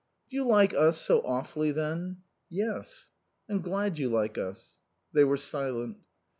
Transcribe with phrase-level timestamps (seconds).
[0.31, 3.11] "Do you like us so awfully, then?" "Yes."
[3.47, 4.77] "I'm glad you like us."
[5.13, 5.97] They were silent.